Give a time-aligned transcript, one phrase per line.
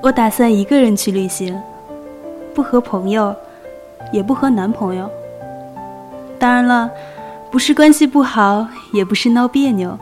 [0.00, 1.60] 我打算一个人去旅行，
[2.54, 3.34] 不和朋友，
[4.12, 5.10] 也不和男朋友。
[6.38, 6.88] 当然了，
[7.50, 9.98] 不是关系不好，也不是闹别扭，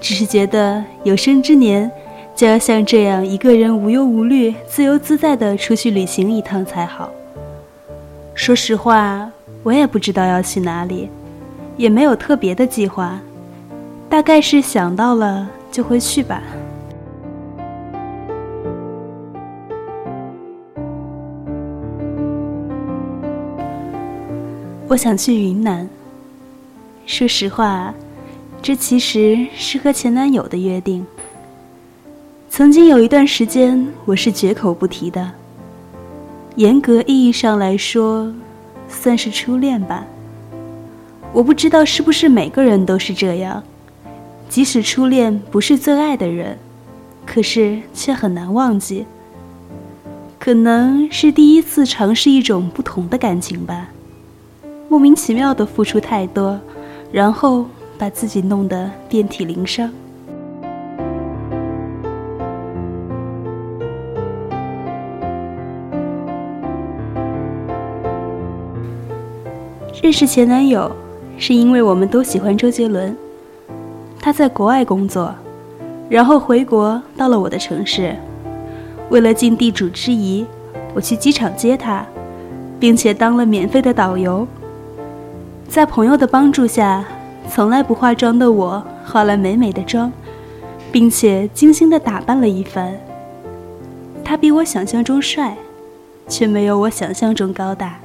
[0.00, 1.88] 只是觉得有生之年
[2.34, 7.08] 就要像这样一个人无忧无虑、自由自在的出去旅行一趟才好。
[8.34, 9.30] 说实话，
[9.62, 11.08] 我也不知道要去哪里，
[11.76, 13.20] 也没有特别的计划，
[14.08, 16.42] 大概是想到了就会去吧。
[24.92, 25.88] 我想去云南。
[27.06, 27.94] 说实话，
[28.60, 31.06] 这其实是和前男友的约定。
[32.50, 35.32] 曾经有一段时间，我是绝口不提的。
[36.56, 38.30] 严格意义上来说，
[38.86, 40.04] 算是初恋吧。
[41.32, 43.62] 我不知道是不是每个人都是这样，
[44.50, 46.58] 即使初恋不是最爱的人，
[47.24, 49.06] 可是却很难忘记。
[50.38, 53.88] 可能是第一次尝试一种不同的感情吧。
[54.92, 56.60] 莫名其妙的付出太多，
[57.10, 57.64] 然后
[57.96, 59.90] 把自己弄得遍体鳞伤。
[70.02, 70.94] 认识前男友，
[71.38, 73.16] 是因为我们都喜欢周杰伦。
[74.20, 75.34] 他在国外工作，
[76.10, 78.14] 然后回国到了我的城市。
[79.08, 80.44] 为了尽地主之谊，
[80.92, 82.04] 我去机场接他，
[82.78, 84.46] 并且当了免费的导游。
[85.68, 87.02] 在朋友的帮助下，
[87.48, 90.12] 从来不化妆的我化了美美的妆，
[90.92, 92.94] 并且精心的打扮了一番。
[94.22, 95.56] 他比我想象中帅，
[96.28, 97.98] 却没有我想象中高大。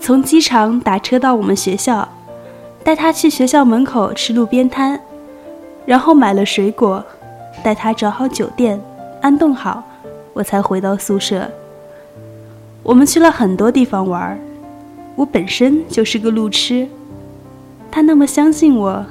[0.00, 2.08] 从机场打车到我们学校，
[2.82, 5.00] 带他去学校门口吃路边摊。
[5.90, 7.04] 然后买了水果，
[7.64, 8.80] 带他找好酒店，
[9.20, 9.82] 安顿好，
[10.32, 11.50] 我才回到宿舍。
[12.84, 14.38] 我们去了很多地方玩
[15.16, 16.86] 我本身就是个路痴，
[17.90, 19.04] 他那么相信我，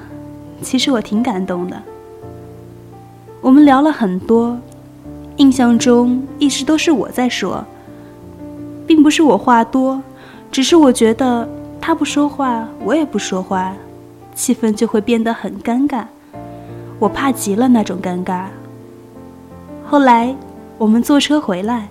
[0.62, 1.75] 其实我挺感动的。
[3.41, 4.57] 我们聊了很多，
[5.35, 7.61] 印象中一直都是我在说，
[8.88, 10.01] 并不是我话多，
[10.50, 11.46] 只是我觉得
[11.81, 13.73] 他不说话，我也不说话，
[14.34, 16.06] 气氛就会变得很尴尬。
[17.00, 18.44] 我怕极了那种尴尬。
[19.86, 20.36] 后来
[20.78, 21.88] 我们坐车回来，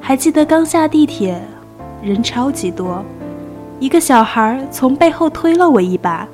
[0.00, 1.40] 还记得刚下地铁，
[2.02, 3.04] 人超级多，
[3.80, 6.26] 一个小孩从背后推了我一把，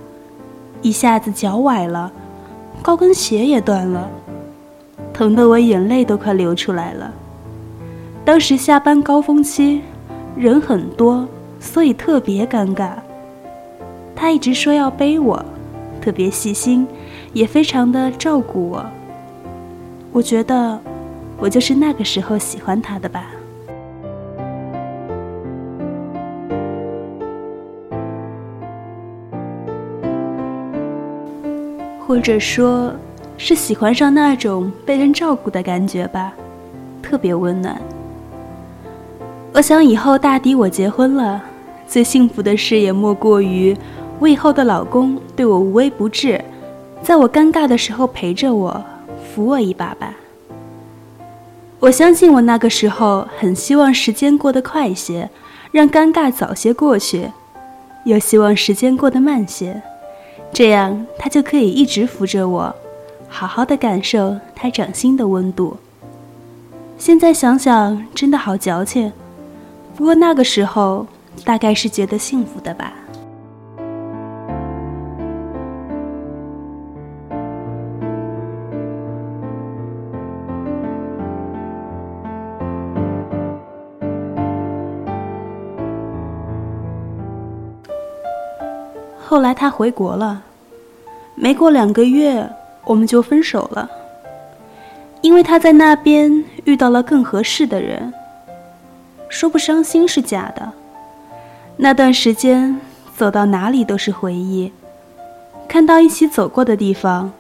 [0.83, 2.13] 一下子脚崴了，
[2.83, 4.09] 高跟鞋也断了，
[5.13, 7.11] 疼得我眼泪都快流出来了。
[8.25, 9.83] 当时下班高峰期，
[10.37, 11.27] 人很多，
[11.59, 12.91] 所以特别尴尬。
[14.15, 15.45] 他一直说要背我，
[16.05, 16.87] 特别细心。
[17.33, 18.85] 也非常的照顾我。
[20.13, 20.79] 我觉得，
[21.39, 23.27] 我就是那个时候喜欢他的吧。
[32.07, 32.93] 或者说，
[33.37, 36.33] 是喜欢上那种被人照顾的感觉吧，
[37.03, 37.81] 特别温暖。
[39.53, 41.43] 我想以后大抵我结婚了，
[41.89, 43.77] 最幸福的事也莫过于
[44.19, 46.43] 我以后的老公对我无微不至。
[47.03, 48.83] 在我尴尬的时候陪着我，
[49.23, 50.15] 扶我一把吧。
[51.81, 55.29] 我相信我那个时候很希望时间过得快些，
[55.71, 57.31] 让尴尬早些过去，
[58.05, 59.83] 又希望时间过得慢些，
[60.51, 62.75] 这样他就可以一直扶着我，
[63.29, 65.77] 好好的感受他掌心的温度。
[66.97, 69.13] 现在想想真的好矫情，
[69.95, 71.07] 不过那个时候
[71.45, 72.95] 大概是觉得幸福的吧。
[89.35, 90.45] 后来他回国了，
[91.35, 92.49] 没过两个月
[92.85, 93.91] 我们就分手了。
[95.23, 98.15] 因为他在那边遇到了更合适的人。
[99.29, 100.71] 说不伤心是假的，
[101.77, 102.81] 那段时间
[103.17, 104.73] 走到哪里都是回忆，
[105.67, 107.33] 看到一起走过的地方，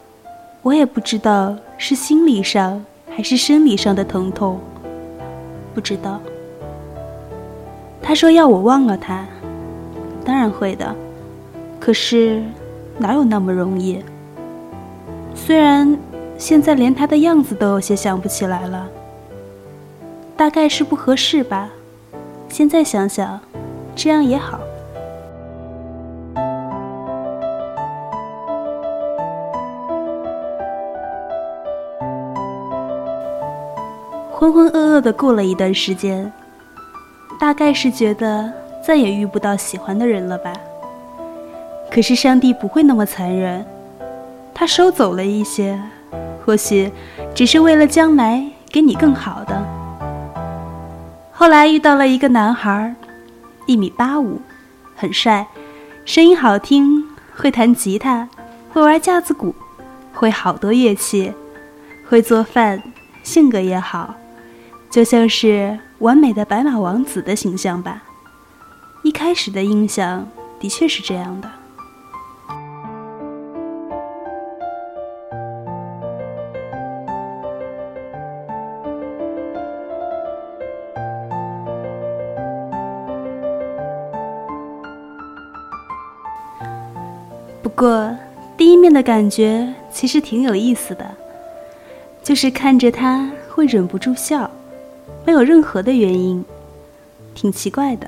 [0.62, 4.58] 我也不知道是心理上还是生理上的疼痛，
[5.72, 6.20] 不知道。
[8.02, 9.24] 他说要我忘了他，
[10.24, 10.92] 当然会的。
[11.84, 12.42] 可是，
[12.96, 14.02] 哪有那么容易？
[15.34, 15.98] 虽然
[16.38, 18.88] 现在连他的样子都有些想不起来了，
[20.34, 21.68] 大概是不合适吧。
[22.48, 23.38] 现在想想，
[23.94, 24.58] 这样也好。
[34.32, 36.32] 浑浑噩噩的过了一段时间，
[37.38, 38.50] 大概是觉得
[38.82, 40.50] 再也遇不到喜欢的人了吧。
[41.94, 43.64] 可是上帝不会那么残忍，
[44.52, 45.80] 他收走了一些，
[46.44, 46.90] 或许
[47.36, 49.64] 只是为了将来给你更好的。
[51.30, 52.92] 后来遇到了一个男孩，
[53.66, 54.40] 一米八五，
[54.96, 55.46] 很帅，
[56.04, 57.04] 声音好听，
[57.36, 58.28] 会弹吉他，
[58.72, 59.54] 会玩架子鼓，
[60.12, 61.32] 会好多乐器，
[62.08, 62.82] 会做饭，
[63.22, 64.16] 性格也好。
[64.90, 68.02] 就像是完美的白马王子的形象吧，
[69.04, 70.26] 一开始的印象
[70.58, 71.48] 的确是这样的。
[88.94, 91.04] 的感觉其实挺有意思的，
[92.22, 94.48] 就是看着他会忍不住笑。
[95.26, 96.44] 没有任何的原因，
[97.34, 98.06] 挺奇怪的。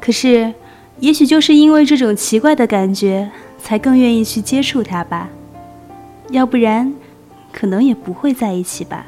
[0.00, 0.54] 可是，
[1.00, 3.30] 也许就是因为这种奇怪的感觉，
[3.62, 5.28] 才更愿意去接触他吧。
[6.30, 6.94] 要不然，
[7.52, 9.06] 可能也不会在一起吧。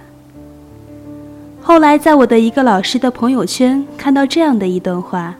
[1.62, 5.36] 后来，在我的一个老师的朋友圈看到这样的一段话：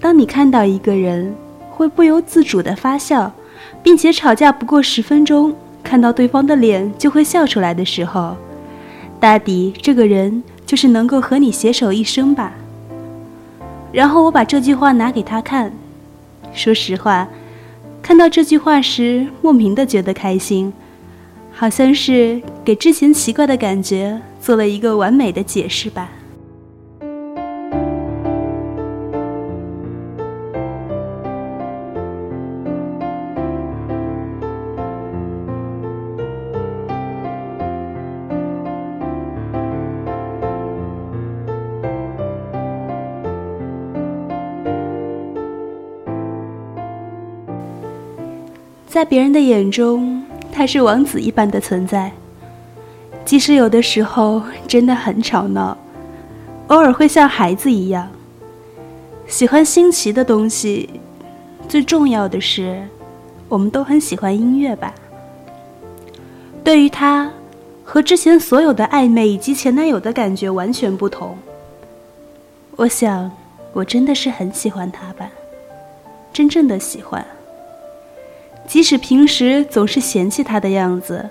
[0.00, 1.34] 当你看到一个人
[1.70, 3.32] 会不由自主的发笑，
[3.82, 8.36] 并且吵架不过十分钟，看到对方的脸就会笑出来的时候。
[9.18, 12.52] 大抵这个人就是能够和你携手一生吧。
[13.92, 15.72] 然后我把这句话拿给他看，
[16.54, 17.28] 说实话，
[18.02, 20.72] 看到这句话时莫名的觉得开心，
[21.52, 26.08] 好像是给之前奇怪的感觉做了一个完美的解释吧。
[48.90, 50.20] 在别人的眼中，
[50.50, 52.10] 他是王子一般的存在。
[53.24, 55.78] 即使有的时候真的很吵闹，
[56.66, 58.10] 偶尔会像孩子一样，
[59.28, 60.90] 喜欢新奇的东西。
[61.68, 62.82] 最重要的是，
[63.48, 64.92] 我们都很喜欢音乐吧。
[66.64, 67.30] 对于他，
[67.84, 71.38] 和之前所有的暧昧以及前男友的感觉完全不同。
[72.74, 73.30] 我想，
[73.72, 75.30] 我真的是很喜欢他吧，
[76.32, 77.24] 真正的喜欢。
[78.66, 81.28] 即使平时总是嫌弃他的样子，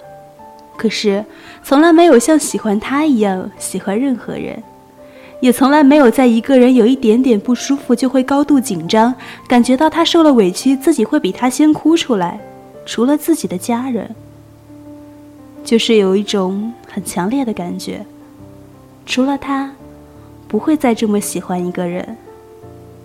[0.78, 1.24] 可是
[1.64, 4.62] 从来没有像喜欢他一样喜欢任何人，
[5.40, 9.14] 也从来没有在一个人有一点点不舒服就会高度紧张，
[9.48, 12.40] 感觉到他受了委屈自己会比他先哭出来。
[12.86, 14.16] 除了自己的家人，
[15.64, 18.06] 就是有一种很强烈的感觉，
[19.06, 19.72] 除了他，
[20.48, 22.18] 不会再这么喜欢一个人，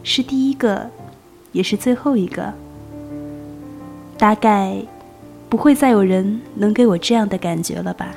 [0.03, 0.91] 是第一个，
[1.53, 2.53] 也是最后一个。
[4.17, 4.77] 大概
[5.49, 8.09] 不会再有人能给我这样的感觉了吧。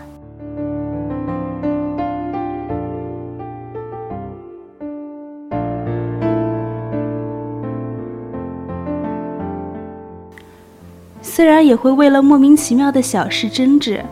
[11.22, 14.04] 虽然也会为了莫名其妙的小事争执，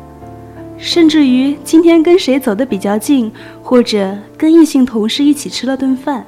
[0.77, 3.31] 甚至于今天跟谁走的比较近，
[3.63, 6.23] 或者跟异性同事一起吃了顿饭，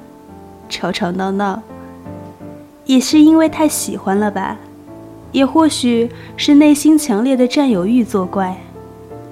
[0.70, 1.62] 吵吵闹闹，
[2.86, 4.58] 也是因为太喜欢了吧。
[5.32, 8.58] 也或许是内心强烈的占有欲作怪，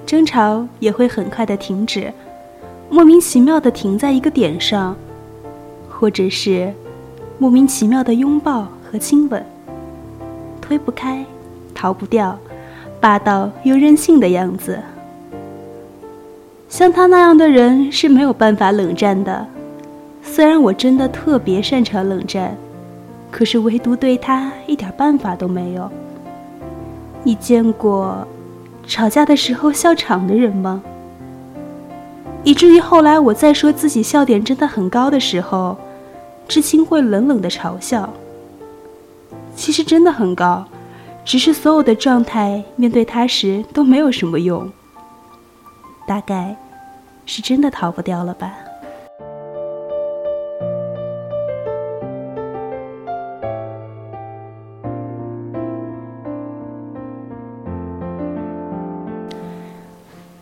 [0.04, 2.12] 争吵也会很快的停止，
[2.90, 4.94] 莫名其妙的停在一个点上，
[5.88, 6.72] 或者是
[7.38, 9.44] 莫名其妙的拥抱和亲吻，
[10.60, 11.24] 推不开，
[11.74, 12.38] 逃不掉，
[13.00, 14.78] 霸道又任性的样子。
[16.68, 19.46] 像他那样的人是没有办法冷战的，
[20.22, 22.56] 虽然我真的特别擅长冷战。
[23.36, 25.92] 可是唯独对他一点办法都没有。
[27.22, 28.26] 你见过
[28.86, 30.82] 吵架的时候笑场的人吗？
[32.44, 35.76] 以至于后来我再说自己笑点真的很高的时候，
[36.48, 38.08] 知青会冷冷的嘲笑。
[39.54, 40.64] 其实真的很高，
[41.22, 44.72] 只是所有的状态面对他时都没有什么用。
[46.08, 46.56] 大概
[47.26, 48.54] 是真的逃不掉了吧。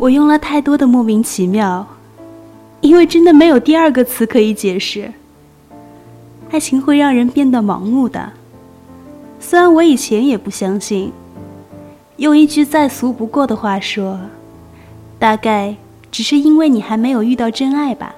[0.05, 1.87] 我用了太多的莫名其妙，
[2.83, 5.11] 因为真的没有第二个词可以解释。
[6.51, 8.33] 爱情会让人变得盲目的，
[9.41, 11.11] 虽然我以前也不相信。
[12.19, 14.21] 用一句再俗不过的话说，
[15.19, 15.75] 大概
[16.13, 18.15] 只是因为你还没有遇到真爱吧。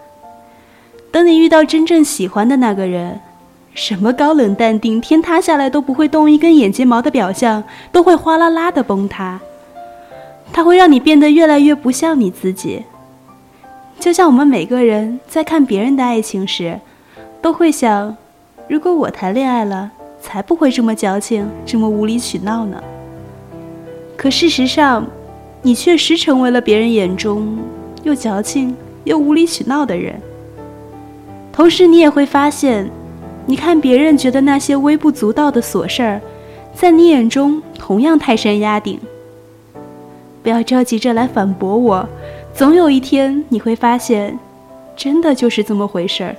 [1.12, 3.20] 等你遇到真正喜欢的那个人，
[3.74, 7.62] 什么高冷淡定、天塌下来都不会动一根眼睫毛的表象，
[7.92, 9.38] 都会哗啦啦的崩塌。
[10.56, 12.82] 它会让你变得越来越不像你自己。
[14.00, 16.80] 就像我们每个人在看别人的爱情时，
[17.42, 18.16] 都会想：
[18.66, 22.82] 如果我谈恋爱了，才不会这么矫情，这么无理取闹呢。
[24.16, 25.06] 可事实上，
[25.60, 27.58] 你确实成为了别人眼中
[28.02, 30.18] 又矫情又无理取闹的人。
[31.52, 32.90] 同时，你也会发现，
[33.44, 36.18] 你看别人觉得那些微不足道的琐事儿，
[36.74, 38.98] 在你眼中同样泰山压顶。
[40.46, 42.08] 不要着急着来反驳我，
[42.54, 44.38] 总有一天你会发现，
[44.94, 46.36] 真的就是这么回事儿。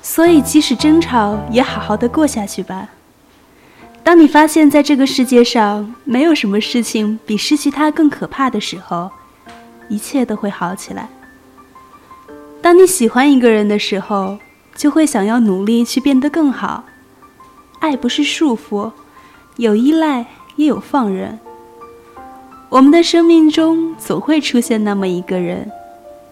[0.00, 2.88] 所以，即使争吵，也好好的过下去吧。
[4.26, 9.08] 你发现，在这个世界上没有什么事情比失去他更可怕的时候，
[9.88, 11.08] 一切都会好起来。
[12.60, 14.36] 当你喜欢一个人的时候，
[14.74, 16.82] 就会想要努力去变得更好。
[17.78, 18.90] 爱不是束缚，
[19.58, 21.38] 有依赖也有放任。
[22.68, 25.70] 我们的生命中总会出现那么一个人，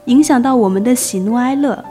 [0.07, 1.85] 影响到我们的喜怒哀乐，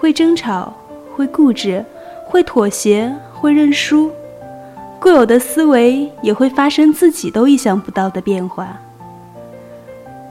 [0.00, 0.74] 会争吵。
[1.14, 1.84] 会固执，
[2.26, 4.10] 会妥协，会认输，
[5.02, 8.78] 固有的思维也会发生自己都意想不到的变化。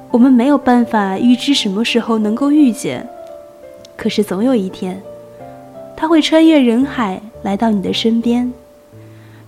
[0.10, 3.06] 我们没有办法预知什么时候能够遇见，
[3.98, 5.04] 可是总有一天，
[5.98, 8.50] 他会穿越人海来到你的身边，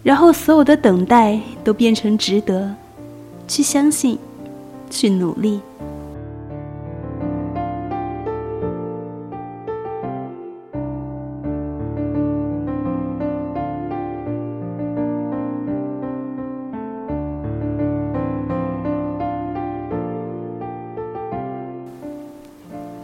[0.03, 2.75] 然后所有的等待都变成值得，
[3.47, 4.19] 去相信，
[4.89, 5.61] 去努力。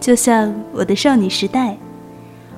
[0.09, 1.77] 就像我的少女时代，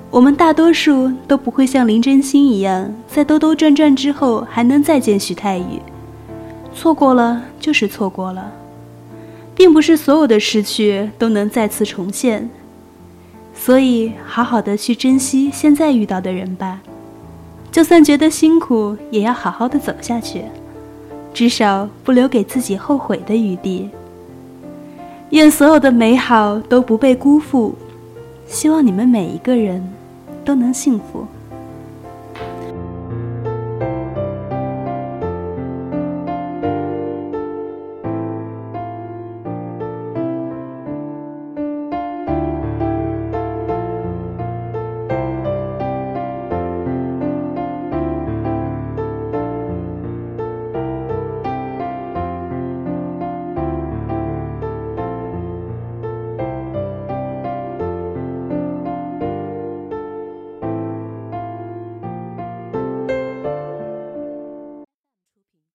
[0.10, 5.82] 我们大多数都不会像林真心一样，在兜兜转转之后还能再见徐太宇。
[6.74, 8.54] 错过了就是错过了，
[9.54, 12.50] 并不是所有的失去都能再次重现。
[13.54, 16.80] 所以，好好的去珍惜现在遇到的人吧，
[17.70, 20.46] 就算觉得辛苦，也要好好的走下去，
[21.34, 23.90] 至少不留给自己后悔的余地。
[25.32, 27.74] 愿所有的美好都不被辜负，
[28.48, 29.82] 希望你们每一个人
[30.44, 31.26] 都能幸福。